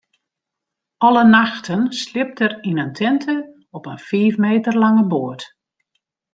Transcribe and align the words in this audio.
Alle 1.05 1.23
nachten 1.33 1.83
sliept 2.01 2.37
er 2.45 2.53
yn 2.69 2.81
in 2.85 2.93
tinte 2.99 3.35
op 3.77 3.83
in 3.93 4.01
fiif 4.07 4.35
meter 4.45 4.73
lange 4.83 5.05
boat. 5.13 5.41